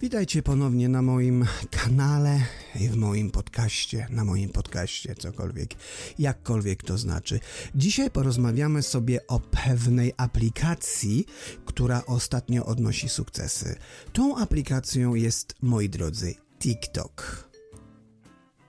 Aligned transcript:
Witajcie 0.00 0.42
ponownie 0.42 0.88
na 0.88 1.02
moim 1.02 1.46
kanale 1.70 2.40
i 2.80 2.88
w 2.88 2.96
moim 2.96 3.30
podcaście, 3.30 4.06
na 4.10 4.24
moim 4.24 4.50
podcaście, 4.50 5.14
cokolwiek, 5.14 5.70
jakkolwiek 6.18 6.82
to 6.82 6.98
znaczy. 6.98 7.40
Dzisiaj 7.74 8.10
porozmawiamy 8.10 8.82
sobie 8.82 9.26
o 9.26 9.40
pewnej 9.40 10.12
aplikacji, 10.16 11.26
która 11.64 12.02
ostatnio 12.06 12.66
odnosi 12.66 13.08
sukcesy. 13.08 13.76
Tą 14.12 14.36
aplikacją 14.36 15.14
jest, 15.14 15.54
moi 15.62 15.88
drodzy, 15.88 16.34
TikTok. 16.58 17.48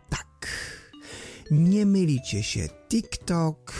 Tak. 0.09 0.47
Nie 1.51 1.85
mylicie 1.85 2.43
się, 2.43 2.69
TikTok 2.89 3.73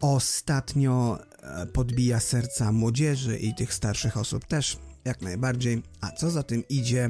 ostatnio 0.00 1.18
e, 1.42 1.66
podbija 1.66 2.20
serca 2.20 2.72
młodzieży 2.72 3.38
i 3.38 3.54
tych 3.54 3.74
starszych 3.74 4.16
osób 4.16 4.44
też 4.44 4.78
jak 5.04 5.22
najbardziej, 5.22 5.82
a 6.00 6.10
co 6.10 6.30
za 6.30 6.42
tym 6.42 6.68
idzie, 6.68 7.08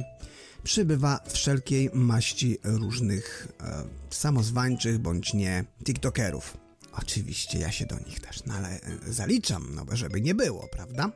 przybywa 0.62 1.20
wszelkiej 1.28 1.90
maści 1.94 2.58
różnych 2.64 3.48
e, 3.60 3.84
samozwańczych 4.10 4.98
bądź 4.98 5.34
nie 5.34 5.64
TikTokerów. 5.84 6.56
Oczywiście 6.92 7.58
ja 7.58 7.72
się 7.72 7.86
do 7.86 7.98
nich 7.98 8.20
też 8.20 8.44
nale- 8.44 8.80
zaliczam, 9.06 9.74
no 9.74 9.96
żeby 9.96 10.20
nie 10.20 10.34
było, 10.34 10.68
prawda? 10.72 11.12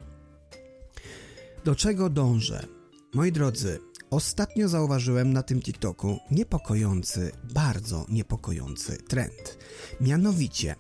Do 1.64 1.74
czego 1.74 2.10
dążę? 2.10 2.66
Moi 3.14 3.32
drodzy, 3.32 3.78
ostatnio 4.10 4.68
zauważyłem 4.68 5.32
na 5.32 5.42
tym 5.42 5.62
TikToku 5.62 6.18
niepokojący, 6.30 7.32
bardzo 7.54 8.06
niepokojący 8.08 8.96
trend. 8.96 9.58
Mianowicie, 10.00 10.76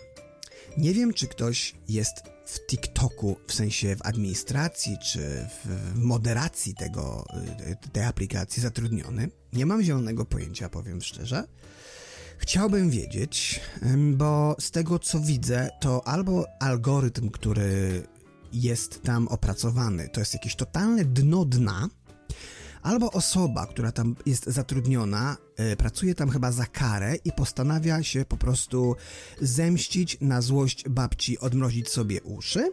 nie 0.78 0.94
wiem 0.94 1.14
czy 1.14 1.26
ktoś 1.26 1.74
jest 1.88 2.14
w 2.46 2.66
TikToku, 2.66 3.36
w 3.46 3.52
sensie 3.52 3.96
w 3.96 4.06
administracji 4.06 4.98
czy 4.98 5.20
w 5.64 5.92
moderacji 5.94 6.74
tego, 6.74 7.24
y, 7.84 7.90
tej 7.92 8.04
aplikacji 8.04 8.62
zatrudniony. 8.62 9.28
Nie 9.52 9.66
mam 9.66 9.82
zielonego 9.82 10.24
pojęcia, 10.24 10.68
powiem 10.68 11.02
szczerze. 11.02 11.44
Chciałbym 12.38 12.90
wiedzieć, 12.90 13.60
bo 14.12 14.56
z 14.60 14.70
tego 14.70 14.98
co 14.98 15.20
widzę, 15.20 15.70
to 15.80 16.08
albo 16.08 16.44
algorytm, 16.60 17.30
który 17.30 18.02
jest 18.52 19.02
tam 19.02 19.28
opracowany, 19.28 20.08
to 20.08 20.20
jest 20.20 20.34
jakieś 20.34 20.56
totalne 20.56 21.04
dno 21.04 21.44
dna, 21.44 21.88
albo 22.82 23.10
osoba, 23.10 23.66
która 23.66 23.92
tam 23.92 24.16
jest 24.26 24.46
zatrudniona, 24.46 25.36
yy, 25.58 25.76
pracuje 25.76 26.14
tam 26.14 26.30
chyba 26.30 26.52
za 26.52 26.66
karę 26.66 27.16
i 27.24 27.32
postanawia 27.32 28.02
się 28.02 28.24
po 28.24 28.36
prostu 28.36 28.96
zemścić 29.40 30.18
na 30.20 30.40
złość 30.40 30.88
babci, 30.88 31.38
odmrozić 31.38 31.88
sobie 31.88 32.22
uszy 32.22 32.72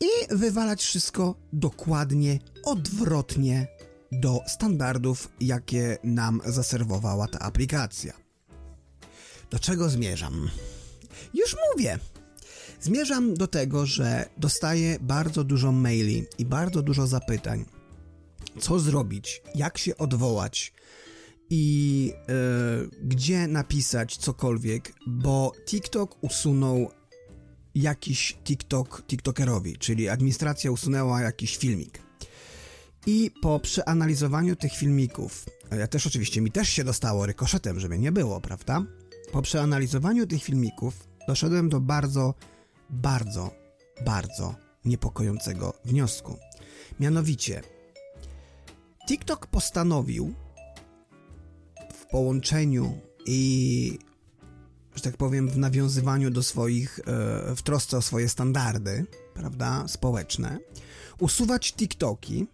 i 0.00 0.36
wywalać 0.36 0.82
wszystko 0.82 1.34
dokładnie 1.52 2.38
odwrotnie 2.64 3.66
do 4.12 4.40
standardów, 4.46 5.28
jakie 5.40 5.98
nam 6.04 6.40
zaserwowała 6.46 7.28
ta 7.28 7.38
aplikacja. 7.38 8.12
Do 9.50 9.58
czego 9.58 9.88
zmierzam? 9.88 10.50
Już 11.34 11.56
mówię. 11.72 11.98
Zmierzam 12.80 13.34
do 13.34 13.46
tego, 13.46 13.86
że 13.86 14.28
dostaję 14.36 14.98
bardzo 15.00 15.44
dużo 15.44 15.72
maili 15.72 16.26
i 16.38 16.44
bardzo 16.44 16.82
dużo 16.82 17.06
zapytań 17.06 17.64
co 18.60 18.80
zrobić, 18.80 19.42
jak 19.54 19.78
się 19.78 19.96
odwołać 19.96 20.72
i 21.50 22.12
yy, 22.28 22.90
gdzie 23.02 23.46
napisać 23.46 24.16
cokolwiek, 24.16 24.92
bo 25.06 25.52
TikTok 25.66 26.24
usunął 26.24 26.90
jakiś 27.74 28.36
TikTok 28.44 29.02
TikTokerowi, 29.06 29.78
czyli 29.78 30.08
administracja 30.08 30.70
usunęła 30.70 31.20
jakiś 31.20 31.56
filmik. 31.56 32.02
I 33.06 33.30
po 33.42 33.60
przeanalizowaniu 33.60 34.56
tych 34.56 34.72
filmików, 34.72 35.44
ja 35.78 35.86
też 35.86 36.06
oczywiście 36.06 36.40
mi 36.40 36.50
też 36.50 36.68
się 36.68 36.84
dostało 36.84 37.26
rykoszetem, 37.26 37.80
żeby 37.80 37.98
nie 37.98 38.12
było, 38.12 38.40
prawda? 38.40 38.84
Po 39.32 39.42
przeanalizowaniu 39.42 40.26
tych 40.26 40.42
filmików 40.42 41.08
doszedłem 41.28 41.68
do 41.68 41.80
bardzo, 41.80 42.34
bardzo, 42.90 43.50
bardzo 44.04 44.54
niepokojącego 44.84 45.74
wniosku. 45.84 46.38
Mianowicie, 47.00 47.62
TikTok 49.06 49.46
postanowił 49.46 50.34
w 51.94 52.06
połączeniu 52.06 52.98
i, 53.26 53.98
że 54.94 55.02
tak 55.02 55.16
powiem, 55.16 55.48
w 55.48 55.58
nawiązywaniu 55.58 56.30
do 56.30 56.42
swoich, 56.42 56.98
e, 56.98 57.02
w 57.56 57.62
trosce 57.62 57.96
o 57.96 58.02
swoje 58.02 58.28
standardy, 58.28 59.06
prawda, 59.34 59.88
społeczne, 59.88 60.58
usuwać 61.20 61.72
TikToki, 61.72 62.46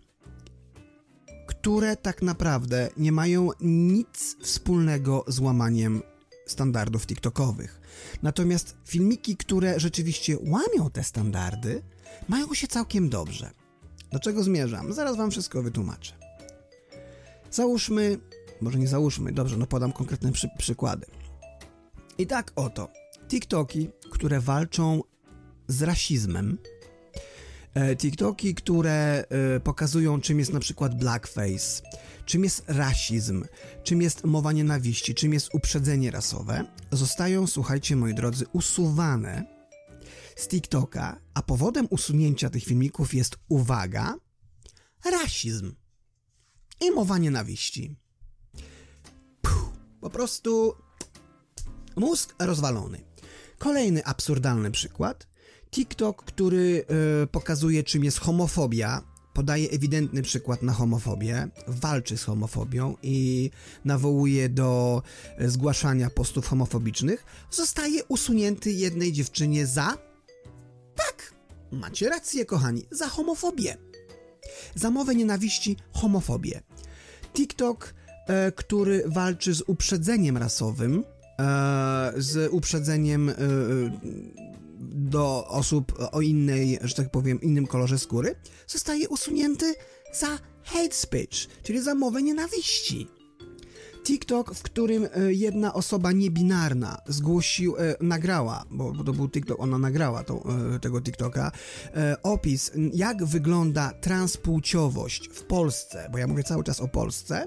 które 1.47 1.97
tak 1.97 2.22
naprawdę 2.22 2.89
nie 2.97 3.12
mają 3.12 3.50
nic 3.60 4.37
wspólnego 4.43 5.25
z 5.28 5.39
łamaniem 5.39 6.03
standardów 6.47 7.06
TikTokowych. 7.06 7.81
Natomiast 8.22 8.77
filmiki, 8.84 9.37
które 9.37 9.81
rzeczywiście 9.81 10.39
łamią 10.41 10.91
te 10.93 11.05
standardy, 11.05 11.83
mają 12.28 12.55
się 12.55 12.66
całkiem 12.66 13.09
dobrze. 13.09 13.50
Do 14.12 14.19
czego 14.19 14.43
zmierzam? 14.43 14.93
Zaraz 14.93 15.16
Wam 15.16 15.31
wszystko 15.31 15.62
wytłumaczę. 15.62 16.29
Załóżmy, 17.50 18.19
może 18.61 18.78
nie 18.78 18.88
załóżmy, 18.88 19.33
dobrze, 19.33 19.56
no 19.56 19.66
podam 19.66 19.93
konkretne 19.93 20.33
przy, 20.33 20.49
przykłady. 20.59 21.06
I 22.19 22.27
tak 22.27 22.53
oto, 22.56 22.88
TikToki, 23.28 23.91
które 24.11 24.41
walczą 24.41 25.00
z 25.69 25.83
rasizmem, 25.83 26.59
e, 27.75 27.97
TikToki, 27.97 28.55
które 28.55 29.25
e, 29.28 29.60
pokazują, 29.60 30.21
czym 30.21 30.39
jest 30.39 30.53
na 30.53 30.60
przykład 30.60 30.99
blackface, 30.99 31.83
czym 32.25 32.44
jest 32.44 32.65
rasizm, 32.69 33.44
czym 33.84 34.03
jest 34.03 34.25
mowa 34.25 34.53
nienawiści, 34.53 35.15
czym 35.15 35.33
jest 35.33 35.55
uprzedzenie 35.55 36.10
rasowe, 36.10 36.65
zostają, 36.93 37.47
słuchajcie 37.47 37.97
moi 37.97 38.15
drodzy, 38.15 38.44
usuwane 38.53 39.44
z 40.37 40.49
TikToka, 40.49 41.21
a 41.34 41.43
powodem 41.43 41.87
usunięcia 41.91 42.50
tych 42.50 42.65
filmików 42.65 43.15
jest, 43.15 43.37
uwaga, 43.49 44.15
rasizm 45.12 45.79
i 46.80 46.91
mowa 46.91 47.18
nienawiści. 47.18 47.96
Puh, 49.42 49.72
po 50.00 50.10
prostu 50.10 50.74
mózg 51.96 52.34
rozwalony. 52.38 53.04
Kolejny 53.58 54.04
absurdalny 54.04 54.70
przykład. 54.70 55.28
TikTok, 55.70 56.24
który 56.24 56.84
yy, 57.20 57.26
pokazuje, 57.26 57.82
czym 57.82 58.04
jest 58.04 58.18
homofobia, 58.18 59.02
podaje 59.32 59.70
ewidentny 59.70 60.22
przykład 60.22 60.62
na 60.62 60.72
homofobię, 60.72 61.48
walczy 61.66 62.16
z 62.16 62.24
homofobią 62.24 62.97
i 63.02 63.50
nawołuje 63.84 64.48
do 64.48 65.02
zgłaszania 65.38 66.10
postów 66.10 66.47
homofobicznych, 66.47 67.24
zostaje 67.50 68.04
usunięty 68.04 68.72
jednej 68.72 69.12
dziewczynie 69.12 69.66
za. 69.66 69.98
Tak, 70.97 71.34
macie 71.72 72.08
rację, 72.08 72.44
kochani, 72.44 72.86
za 72.91 73.08
homofobię. 73.08 73.76
Za 74.74 74.91
mowę 74.91 75.14
nienawiści, 75.14 75.76
homofobię. 75.92 76.62
TikTok, 77.41 77.95
e, 78.27 78.53
który 78.53 79.03
walczy 79.06 79.55
z 79.55 79.62
uprzedzeniem 79.67 80.37
rasowym, 80.37 81.05
e, 81.39 82.12
z 82.17 82.53
uprzedzeniem 82.53 83.28
e, 83.28 83.34
do 84.81 85.47
osób 85.49 85.93
o 86.12 86.21
innej, 86.21 86.78
że 86.83 86.95
tak 86.95 87.11
powiem, 87.11 87.41
innym 87.41 87.67
kolorze 87.67 87.99
skóry, 87.99 88.34
zostaje 88.67 89.09
usunięty 89.09 89.75
za 90.12 90.39
hate 90.65 90.93
speech, 90.95 91.49
czyli 91.62 91.83
za 91.83 91.95
mowę 91.95 92.23
nienawiści. 92.23 93.09
TikTok, 94.05 94.55
w 94.55 94.62
którym 94.62 95.05
e, 95.05 95.33
jedna 95.33 95.75
osoba 95.75 96.12
niebinarna 96.12 97.00
zgłosił, 97.06 97.77
e, 97.77 97.97
nagrała, 98.00 98.65
bo, 98.71 99.05
to 99.05 99.12
był 99.12 99.28
TikTok, 99.28 99.61
ona 99.61 99.78
nagrała 99.78 100.21
e, 100.21 100.78
tego 100.78 101.00
TikToka, 101.00 101.53
opis, 102.22 102.71
jak 102.94 103.25
wygląda 103.25 103.93
transpłciowość 104.00 105.28
w 105.28 105.43
Polsce, 105.43 106.09
bo 106.12 106.19
ja 106.19 106.27
mówię 106.27 106.43
cały 106.43 106.65
czas 106.65 106.80
o 106.80 106.89
Polsce, 106.89 107.47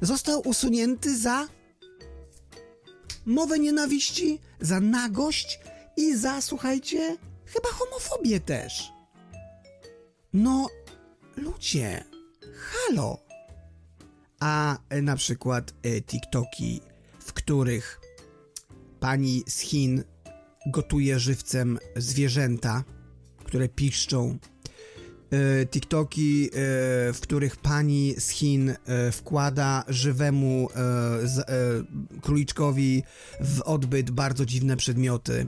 został 0.00 0.48
usunięty 0.48 1.18
za 1.18 1.48
mowę 3.26 3.58
nienawiści, 3.58 4.38
za 4.60 4.80
nagość 4.80 5.60
i 5.96 6.16
za, 6.16 6.40
słuchajcie, 6.40 7.16
chyba 7.44 7.68
homofobię 7.68 8.40
też. 8.40 8.92
No, 10.32 10.68
ludzie, 11.36 12.04
halo 12.54 13.29
a 14.40 14.78
e, 14.88 15.02
na 15.02 15.16
przykład 15.16 15.74
e, 15.82 16.02
TikToki, 16.02 16.80
w 17.20 17.32
których 17.32 18.00
pani 19.00 19.42
z 19.48 19.58
Chin 19.58 20.04
gotuje 20.66 21.18
żywcem 21.18 21.78
zwierzęta, 21.96 22.84
które 23.44 23.68
piszczą. 23.68 24.38
TikToki, 25.70 26.50
w 27.12 27.18
których 27.22 27.56
pani 27.56 28.14
z 28.18 28.28
Chin 28.28 28.74
wkłada 29.12 29.84
żywemu 29.88 30.68
króliczkowi 32.22 33.02
w 33.40 33.60
odbyt 33.60 34.10
bardzo 34.10 34.46
dziwne 34.46 34.76
przedmioty. 34.76 35.46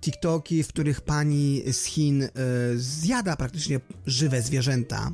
TikToki, 0.00 0.62
w 0.62 0.68
których 0.68 1.00
pani 1.00 1.62
z 1.72 1.84
Chin 1.84 2.28
zjada 2.76 3.36
praktycznie 3.36 3.80
żywe 4.06 4.42
zwierzęta 4.42 5.12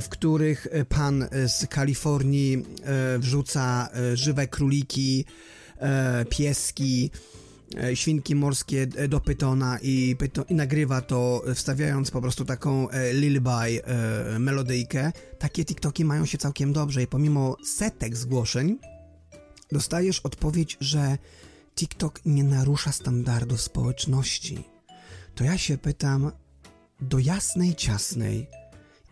w 0.00 0.08
których 0.08 0.66
pan 0.88 1.28
z 1.46 1.66
Kalifornii 1.66 2.64
wrzuca 3.18 3.88
żywe 4.14 4.48
króliki, 4.48 5.24
pieski, 6.30 7.10
świnki 7.94 8.34
morskie 8.34 8.86
do 8.86 9.20
pytona 9.20 9.78
i, 9.82 10.16
pyton, 10.18 10.44
i 10.48 10.54
nagrywa 10.54 11.00
to 11.00 11.44
wstawiając 11.54 12.10
po 12.10 12.20
prostu 12.20 12.44
taką 12.44 12.88
lullaby 13.12 13.80
melodyjkę. 14.38 15.12
Takie 15.38 15.64
TikToki 15.64 16.04
mają 16.04 16.26
się 16.26 16.38
całkiem 16.38 16.72
dobrze 16.72 17.02
i 17.02 17.06
pomimo 17.06 17.56
setek 17.76 18.16
zgłoszeń 18.16 18.78
dostajesz 19.72 20.20
odpowiedź, 20.20 20.76
że 20.80 21.18
TikTok 21.76 22.20
nie 22.24 22.44
narusza 22.44 22.92
standardów 22.92 23.60
społeczności. 23.60 24.64
To 25.34 25.44
ja 25.44 25.58
się 25.58 25.78
pytam 25.78 26.32
do 27.00 27.18
jasnej 27.18 27.74
ciasnej, 27.74 28.46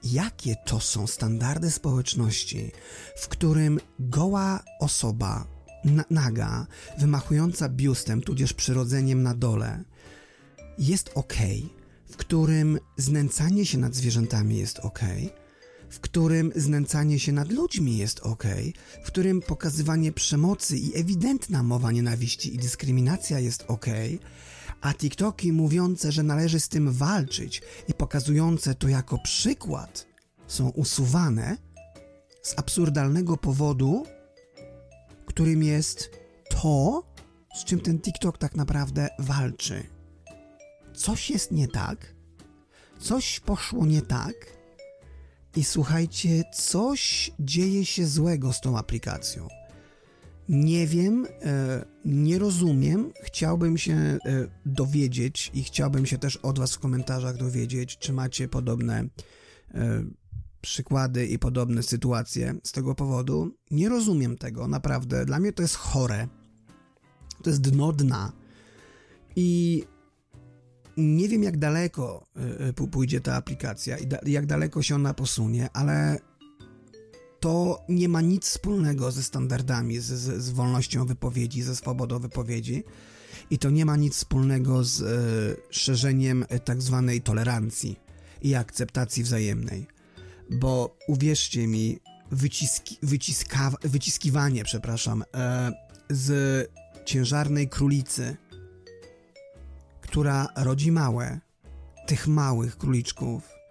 jakie 0.04 0.56
to 0.56 0.81
są 0.81 1.06
standardy 1.06 1.70
społeczności, 1.70 2.70
w 3.16 3.28
którym 3.28 3.81
goła 3.99 4.64
osoba, 4.81 5.46
na, 5.84 6.04
naga, 6.10 6.66
wymachująca 6.99 7.69
biustem, 7.69 8.22
tudzież 8.22 8.52
przyrodzeniem 8.52 9.22
na 9.22 9.34
dole, 9.34 9.84
jest 10.78 11.10
ok, 11.14 11.34
w 12.10 12.16
którym 12.16 12.78
znęcanie 12.96 13.66
się 13.66 13.78
nad 13.78 13.94
zwierzętami 13.94 14.58
jest 14.58 14.78
ok, 14.78 15.00
w 15.90 16.00
którym 16.00 16.52
znęcanie 16.56 17.19
się 17.19 17.32
nad 17.32 17.52
ludźmi 17.52 17.98
jest 17.98 18.20
ok, 18.20 18.44
w 19.05 19.06
którym 19.06 19.40
pokazywanie 19.40 20.12
przemocy 20.12 20.78
i 20.78 20.96
ewidentna 20.96 21.62
mowa 21.62 21.93
nienawiści 21.93 22.55
i 22.55 22.58
dyskryminacja 22.58 23.38
jest 23.38 23.64
ok, 23.69 23.87
a 24.82 24.94
TikToki 24.94 25.52
mówiące, 25.52 26.12
że 26.12 26.23
należy 26.23 26.61
z 26.61 26.69
tym 26.69 26.93
walczyć 26.93 27.62
i 27.88 27.94
pokazujące 27.94 28.75
to 28.75 28.88
jako 28.88 29.19
przykład 29.19 30.06
są 30.46 30.69
usuwane 30.69 31.56
z 32.43 32.58
absurdalnego 32.58 33.37
powodu, 33.37 34.06
którym 35.26 35.62
jest 35.62 36.11
to, 36.49 37.02
z 37.55 37.64
czym 37.64 37.81
ten 37.81 38.00
TikTok 38.00 38.38
tak 38.38 38.56
naprawdę 38.56 39.08
walczy. 39.19 39.87
Coś 40.94 41.31
jest 41.31 41.52
nie 41.52 41.69
tak, 41.69 42.14
coś 42.99 43.40
poszło 43.40 43.87
nie 43.87 44.02
tak 44.02 44.34
i 45.56 45.64
słuchajcie, 45.64 46.44
coś 46.55 47.31
dzieje 47.40 47.87
się 47.87 48.06
złego 48.06 48.52
z 48.52 48.61
tą 48.61 48.79
aplikacją. 48.79 49.49
Nie 50.48 50.86
wiem, 50.86 51.26
e, 51.42 51.84
nie 52.04 52.38
rozumiem. 52.38 53.12
Chciałbym 53.22 53.78
się 53.78 53.94
e, 53.94 54.18
dowiedzieć 54.66 55.50
i 55.54 55.62
chciałbym 55.62 56.06
się 56.06 56.18
też 56.18 56.36
od 56.36 56.58
Was 56.58 56.74
w 56.74 56.78
komentarzach 56.78 57.36
dowiedzieć, 57.36 57.98
czy 57.98 58.12
macie 58.12 58.48
podobne 58.48 59.04
e, 59.74 60.04
przykłady 60.60 61.26
i 61.26 61.38
podobne 61.38 61.82
sytuacje 61.82 62.54
z 62.64 62.72
tego 62.72 62.94
powodu. 62.94 63.56
Nie 63.70 63.88
rozumiem 63.88 64.38
tego, 64.38 64.68
naprawdę. 64.68 65.24
Dla 65.24 65.40
mnie 65.40 65.52
to 65.52 65.62
jest 65.62 65.76
chore. 65.76 66.28
To 67.42 67.50
jest 67.50 67.62
dno 67.62 67.92
dna. 67.92 68.32
I 69.36 69.82
nie 70.96 71.28
wiem, 71.28 71.42
jak 71.42 71.58
daleko 71.58 72.26
pójdzie 72.90 73.20
ta 73.20 73.34
aplikacja 73.34 73.98
i 73.98 74.32
jak 74.32 74.46
daleko 74.46 74.82
się 74.82 74.94
ona 74.94 75.14
posunie, 75.14 75.68
ale 75.72 76.18
to 77.42 77.84
nie 77.88 78.08
ma 78.08 78.20
nic 78.20 78.44
wspólnego 78.46 79.10
ze 79.10 79.22
standardami, 79.22 79.98
z, 79.98 80.04
z, 80.04 80.42
z 80.42 80.50
wolnością 80.50 81.06
wypowiedzi, 81.06 81.62
ze 81.62 81.76
swobodą 81.76 82.18
wypowiedzi 82.18 82.84
i 83.50 83.58
to 83.58 83.70
nie 83.70 83.84
ma 83.84 83.96
nic 83.96 84.14
wspólnego 84.14 84.84
z 84.84 85.00
y, 85.00 85.56
szerzeniem 85.70 86.44
tak 86.64 86.82
zwanej 86.82 87.22
tolerancji 87.22 87.96
i 88.42 88.54
akceptacji 88.54 89.22
wzajemnej. 89.22 89.86
Bo 90.50 90.96
uwierzcie 91.08 91.66
mi, 91.66 91.98
wyciski, 92.30 92.98
wyciska, 93.02 93.72
wyciskiwanie, 93.84 94.64
przepraszam, 94.64 95.24
z 96.10 96.68
ciężarnej 97.04 97.68
królicy 97.68 98.36
która 100.12 100.48
rodzi 100.56 100.92
małe, 100.92 101.40
tych 102.06 102.28
małych 102.28 102.78
króliczków. 102.78 103.61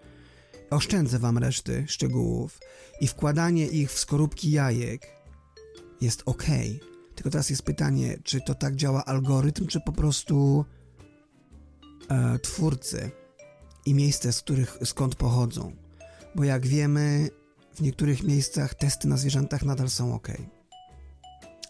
Oszczędzę 0.72 1.18
wam 1.18 1.38
reszty 1.38 1.84
szczegółów 1.88 2.60
i 3.00 3.06
wkładanie 3.06 3.66
ich 3.66 3.92
w 3.92 3.98
skorupki 3.98 4.50
jajek 4.50 5.06
jest 6.00 6.22
ok. 6.26 6.44
Tylko 7.14 7.30
teraz 7.30 7.50
jest 7.50 7.62
pytanie, 7.62 8.18
czy 8.24 8.40
to 8.40 8.54
tak 8.54 8.76
działa 8.76 9.04
algorytm, 9.04 9.66
czy 9.66 9.80
po 9.80 9.92
prostu 9.92 10.64
e, 12.08 12.38
twórcy 12.38 13.10
i 13.86 13.94
miejsce, 13.94 14.32
z 14.32 14.40
których 14.40 14.78
skąd 14.84 15.14
pochodzą. 15.14 15.76
Bo 16.34 16.44
jak 16.44 16.66
wiemy, 16.66 17.28
w 17.74 17.80
niektórych 17.80 18.22
miejscach 18.22 18.74
testy 18.74 19.08
na 19.08 19.16
zwierzętach 19.16 19.64
nadal 19.64 19.88
są 19.88 20.14
ok. 20.14 20.28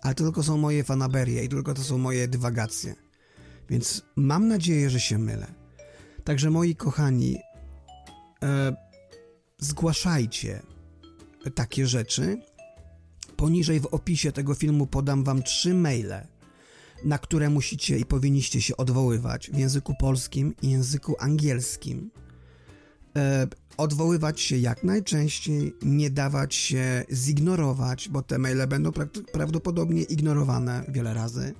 Ale 0.02 0.14
to 0.14 0.24
tylko 0.24 0.42
są 0.42 0.56
moje 0.56 0.84
fanaberie 0.84 1.44
i 1.44 1.48
tylko 1.48 1.74
to 1.74 1.82
są 1.82 1.98
moje 1.98 2.28
dywagacje. 2.28 2.94
Więc 3.70 4.02
mam 4.16 4.48
nadzieję, 4.48 4.90
że 4.90 5.00
się 5.00 5.18
mylę. 5.18 5.46
Także 6.24 6.50
moi 6.50 6.76
kochani, 6.76 7.38
e, 8.42 8.91
zgłaszajcie 9.62 10.62
takie 11.54 11.86
rzeczy. 11.86 12.38
Poniżej 13.36 13.80
w 13.80 13.86
opisie 13.86 14.32
tego 14.32 14.54
filmu 14.54 14.86
podam 14.86 15.24
wam 15.24 15.42
trzy 15.42 15.74
maile, 15.74 16.26
na 17.04 17.18
które 17.18 17.50
musicie 17.50 17.98
i 17.98 18.04
powinniście 18.04 18.62
się 18.62 18.76
odwoływać 18.76 19.50
w 19.50 19.58
języku 19.58 19.94
polskim 20.00 20.54
i 20.62 20.70
języku 20.70 21.14
angielskim. 21.18 22.10
E, 23.16 23.46
odwoływać 23.76 24.40
się 24.40 24.56
jak 24.56 24.84
najczęściej, 24.84 25.74
nie 25.82 26.10
dawać 26.10 26.54
się 26.54 27.04
zignorować, 27.12 28.08
bo 28.08 28.22
te 28.22 28.38
maile 28.38 28.66
będą 28.66 28.90
pra- 28.90 29.24
prawdopodobnie 29.32 30.02
ignorowane 30.02 30.84
wiele 30.88 31.14
razy 31.14 31.54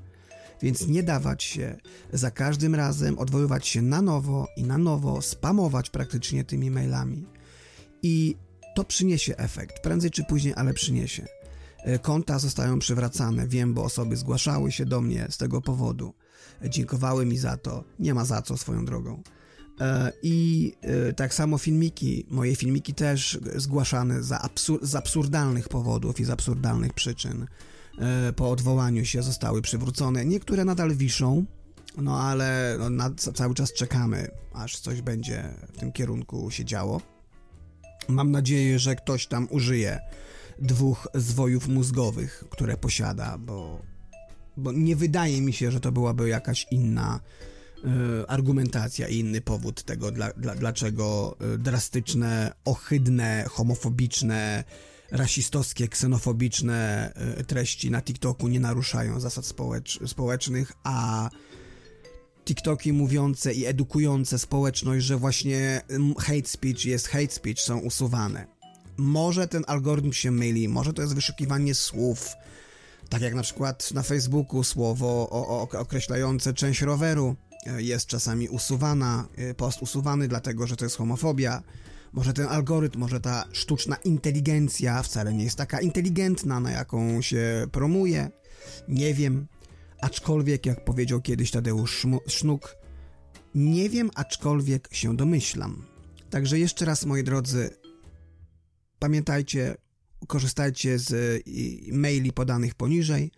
więc 0.62 0.86
nie 0.86 1.02
dawać 1.02 1.42
się 1.42 1.76
za 2.12 2.30
każdym 2.30 2.74
razem, 2.74 3.18
odwoływać 3.18 3.66
się 3.66 3.82
na 3.82 4.02
nowo 4.02 4.48
i 4.56 4.64
na 4.64 4.78
nowo, 4.78 5.22
spamować 5.22 5.90
praktycznie 5.90 6.44
tymi 6.44 6.70
mailami. 6.70 7.26
I 8.02 8.36
to 8.74 8.84
przyniesie 8.84 9.36
efekt, 9.36 9.82
prędzej 9.82 10.10
czy 10.10 10.24
później, 10.24 10.54
ale 10.56 10.74
przyniesie. 10.74 11.26
E, 11.78 11.98
konta 11.98 12.38
zostają 12.38 12.78
przywracane, 12.78 13.48
wiem, 13.48 13.74
bo 13.74 13.84
osoby 13.84 14.16
zgłaszały 14.16 14.72
się 14.72 14.86
do 14.86 15.00
mnie 15.00 15.26
z 15.30 15.36
tego 15.36 15.60
powodu. 15.60 16.14
Dziękowały 16.68 17.26
mi 17.26 17.38
za 17.38 17.56
to, 17.56 17.84
nie 17.98 18.14
ma 18.14 18.24
za 18.24 18.42
co 18.42 18.56
swoją 18.56 18.84
drogą. 18.84 19.22
E, 19.80 20.12
I 20.22 20.72
e, 20.80 21.12
tak 21.12 21.34
samo 21.34 21.58
filmiki, 21.58 22.26
moje 22.30 22.56
filmiki 22.56 22.94
też 22.94 23.38
zgłaszane 23.56 24.22
za 24.22 24.40
absur 24.40 24.86
z 24.86 24.94
absurdalnych 24.94 25.68
powodów 25.68 26.20
i 26.20 26.24
z 26.24 26.30
absurdalnych 26.30 26.92
przyczyn. 26.92 27.46
E, 27.98 28.32
po 28.32 28.50
odwołaniu 28.50 29.04
się 29.04 29.22
zostały 29.22 29.62
przywrócone. 29.62 30.24
Niektóre 30.24 30.64
nadal 30.64 30.94
wiszą, 30.94 31.44
no 31.96 32.20
ale 32.20 32.76
no, 32.78 32.90
na, 32.90 33.10
cały 33.34 33.54
czas 33.54 33.72
czekamy, 33.72 34.28
aż 34.52 34.80
coś 34.80 35.02
będzie 35.02 35.54
w 35.72 35.78
tym 35.78 35.92
kierunku 35.92 36.50
się 36.50 36.64
działo. 36.64 37.00
Mam 38.08 38.30
nadzieję, 38.30 38.78
że 38.78 38.96
ktoś 38.96 39.26
tam 39.26 39.48
użyje 39.50 40.00
dwóch 40.58 41.08
zwojów 41.14 41.68
mózgowych, 41.68 42.44
które 42.50 42.76
posiada, 42.76 43.38
bo, 43.38 43.82
bo 44.56 44.72
nie 44.72 44.96
wydaje 44.96 45.40
mi 45.40 45.52
się, 45.52 45.70
że 45.70 45.80
to 45.80 45.92
byłaby 45.92 46.28
jakaś 46.28 46.66
inna 46.70 47.20
y, 47.78 48.28
argumentacja 48.28 49.08
i 49.08 49.18
inny 49.18 49.40
powód 49.40 49.82
tego, 49.82 50.10
dla, 50.10 50.32
dla, 50.32 50.54
dlaczego 50.54 51.36
y, 51.54 51.58
drastyczne, 51.58 52.52
ohydne, 52.64 53.44
homofobiczne, 53.48 54.64
rasistowskie, 55.12 55.88
ksenofobiczne 55.88 57.12
e, 57.14 57.44
treści 57.44 57.90
na 57.90 58.02
TikToku 58.02 58.48
nie 58.48 58.60
naruszają 58.60 59.20
zasad 59.20 59.46
społecz 59.46 60.08
społecznych, 60.08 60.72
a 60.84 61.30
TikToki 62.44 62.92
mówiące 62.92 63.52
i 63.52 63.66
edukujące 63.66 64.38
społeczność, 64.38 65.06
że 65.06 65.16
właśnie 65.16 65.82
hate 66.18 66.48
speech 66.48 66.84
jest 66.84 67.08
hate 67.08 67.32
speech, 67.32 67.60
są 67.60 67.78
usuwane. 67.78 68.46
Może 68.96 69.48
ten 69.48 69.64
algorytm 69.66 70.12
się 70.12 70.30
myli, 70.30 70.68
może 70.68 70.92
to 70.92 71.02
jest 71.02 71.14
wyszukiwanie 71.14 71.74
słów, 71.74 72.28
tak 73.08 73.22
jak 73.22 73.34
na 73.34 73.42
przykład 73.42 73.92
na 73.94 74.02
Facebooku 74.02 74.64
słowo 74.64 75.28
o, 75.30 75.48
o, 75.48 75.78
określające 75.78 76.54
część 76.54 76.82
roweru 76.82 77.36
e, 77.66 77.82
jest 77.82 78.06
czasami 78.06 78.48
usuwana, 78.48 79.28
e, 79.36 79.54
post 79.54 79.82
usuwany 79.82 80.28
dlatego, 80.28 80.66
że 80.66 80.76
to 80.76 80.84
jest 80.84 80.96
homofobia. 80.96 81.62
Może 82.12 82.32
ten 82.32 82.46
algorytm, 82.46 82.98
może 82.98 83.20
ta 83.20 83.44
sztuczna 83.52 83.96
inteligencja 83.96 85.02
wcale 85.02 85.34
nie 85.34 85.44
jest 85.44 85.56
taka 85.56 85.80
inteligentna, 85.80 86.60
na 86.60 86.70
jaką 86.70 87.22
się 87.22 87.66
promuje. 87.72 88.30
Nie 88.88 89.14
wiem. 89.14 89.46
Aczkolwiek, 90.02 90.66
jak 90.66 90.84
powiedział 90.84 91.20
kiedyś 91.20 91.50
Tadeusz 91.50 92.06
Sznuk, 92.26 92.76
nie 93.54 93.88
wiem, 93.88 94.10
aczkolwiek 94.14 94.88
się 94.92 95.16
domyślam. 95.16 95.84
Także 96.30 96.58
jeszcze 96.58 96.84
raz, 96.84 97.06
moi 97.06 97.24
drodzy, 97.24 97.70
pamiętajcie, 98.98 99.74
korzystajcie 100.26 100.98
z 100.98 101.42
maili 101.92 102.32
podanych 102.32 102.74
poniżej. 102.74 103.30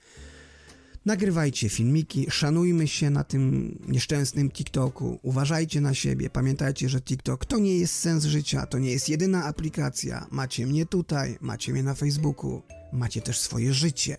Nagrywajcie 1.04 1.68
filmiki, 1.68 2.26
szanujmy 2.30 2.88
się 2.88 3.10
na 3.10 3.24
tym 3.24 3.78
nieszczęsnym 3.88 4.50
TikToku, 4.50 5.18
uważajcie 5.22 5.80
na 5.80 5.94
siebie, 5.94 6.30
pamiętajcie, 6.30 6.88
że 6.88 7.00
TikTok 7.00 7.44
to 7.44 7.58
nie 7.58 7.78
jest 7.78 7.94
sens 7.94 8.24
życia, 8.24 8.66
to 8.66 8.78
nie 8.78 8.90
jest 8.90 9.08
jedyna 9.08 9.44
aplikacja. 9.44 10.26
Macie 10.30 10.66
mnie 10.66 10.86
tutaj, 10.86 11.38
macie 11.40 11.72
mnie 11.72 11.82
na 11.82 11.94
Facebooku, 11.94 12.62
macie 12.92 13.20
też 13.20 13.40
swoje 13.40 13.74
życie. 13.74 14.16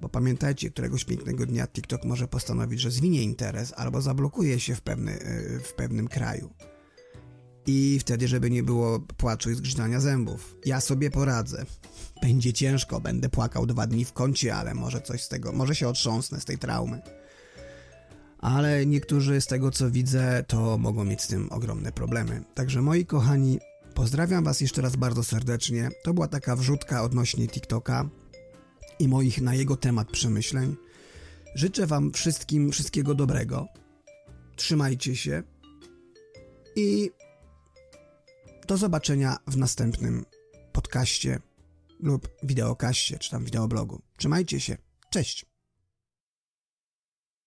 Bo 0.00 0.08
pamiętajcie, 0.08 0.70
któregoś 0.70 1.04
pięknego 1.04 1.46
dnia 1.46 1.66
TikTok 1.66 2.04
może 2.04 2.28
postanowić, 2.28 2.80
że 2.80 2.90
zwinie 2.90 3.22
interes 3.22 3.72
albo 3.76 4.00
zablokuje 4.00 4.60
się 4.60 4.74
w, 4.74 4.80
pewny, 4.80 5.12
y, 5.12 5.60
w 5.64 5.74
pewnym 5.74 6.08
kraju. 6.08 6.50
I 7.66 7.98
wtedy, 8.00 8.28
żeby 8.28 8.50
nie 8.50 8.62
było 8.62 9.00
płaczu 9.00 9.50
i 9.50 9.54
zgrzytania 9.54 10.00
zębów. 10.00 10.56
Ja 10.64 10.80
sobie 10.80 11.10
poradzę. 11.10 11.64
Będzie 12.22 12.52
ciężko, 12.52 13.00
będę 13.00 13.28
płakał 13.28 13.66
dwa 13.66 13.86
dni 13.86 14.04
w 14.04 14.12
kącie, 14.12 14.54
ale 14.54 14.74
może 14.74 15.00
coś 15.00 15.22
z 15.22 15.28
tego, 15.28 15.52
może 15.52 15.74
się 15.74 15.88
otrząsnę 15.88 16.40
z 16.40 16.44
tej 16.44 16.58
traumy. 16.58 17.02
Ale 18.38 18.86
niektórzy 18.86 19.40
z 19.40 19.46
tego 19.46 19.70
co 19.70 19.90
widzę, 19.90 20.44
to 20.46 20.78
mogą 20.78 21.04
mieć 21.04 21.22
z 21.22 21.26
tym 21.26 21.48
ogromne 21.52 21.92
problemy. 21.92 22.42
Także 22.54 22.82
moi 22.82 23.06
kochani, 23.06 23.58
pozdrawiam 23.94 24.44
Was 24.44 24.60
jeszcze 24.60 24.82
raz 24.82 24.96
bardzo 24.96 25.24
serdecznie. 25.24 25.88
To 26.04 26.14
była 26.14 26.28
taka 26.28 26.56
wrzutka 26.56 27.02
odnośnie 27.02 27.48
TikToka 27.48 28.08
i 29.00 29.08
moich 29.08 29.40
na 29.40 29.54
jego 29.54 29.76
temat 29.76 30.10
przemyśleń. 30.10 30.76
Życzę 31.54 31.86
Wam 31.86 32.12
wszystkim 32.12 32.72
wszystkiego 32.72 33.14
dobrego. 33.14 33.66
Trzymajcie 34.56 35.16
się 35.16 35.42
i 36.76 37.10
do 38.68 38.76
zobaczenia 38.76 39.36
w 39.46 39.56
następnym 39.56 40.24
podcaście 40.72 41.40
lub 42.00 42.28
wideokaście, 42.42 43.18
czy 43.18 43.30
tam 43.30 43.44
wideoblogu. 43.44 44.02
Trzymajcie 44.16 44.60
się. 44.60 44.76
Cześć! 45.10 45.49